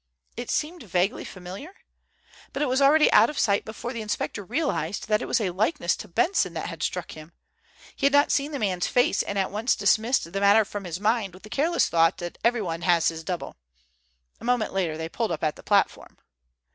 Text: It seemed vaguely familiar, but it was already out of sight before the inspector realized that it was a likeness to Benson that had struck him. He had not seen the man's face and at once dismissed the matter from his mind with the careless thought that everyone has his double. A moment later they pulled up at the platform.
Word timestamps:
It 0.35 0.49
seemed 0.49 0.81
vaguely 0.81 1.23
familiar, 1.23 1.75
but 2.53 2.63
it 2.63 2.67
was 2.67 2.81
already 2.81 3.13
out 3.13 3.29
of 3.29 3.37
sight 3.37 3.63
before 3.65 3.93
the 3.93 4.01
inspector 4.01 4.43
realized 4.43 5.07
that 5.07 5.21
it 5.21 5.27
was 5.27 5.39
a 5.39 5.51
likeness 5.51 5.95
to 5.97 6.07
Benson 6.07 6.55
that 6.55 6.69
had 6.69 6.81
struck 6.81 7.11
him. 7.11 7.33
He 7.95 8.07
had 8.07 8.13
not 8.13 8.31
seen 8.31 8.51
the 8.51 8.57
man's 8.57 8.87
face 8.87 9.21
and 9.21 9.37
at 9.37 9.51
once 9.51 9.75
dismissed 9.75 10.33
the 10.33 10.39
matter 10.39 10.65
from 10.65 10.85
his 10.85 10.99
mind 10.99 11.35
with 11.35 11.43
the 11.43 11.51
careless 11.51 11.87
thought 11.87 12.17
that 12.17 12.39
everyone 12.43 12.81
has 12.81 13.09
his 13.09 13.23
double. 13.23 13.57
A 14.39 14.43
moment 14.43 14.73
later 14.73 14.97
they 14.97 15.07
pulled 15.07 15.31
up 15.31 15.43
at 15.43 15.55
the 15.55 15.61
platform. 15.61 16.17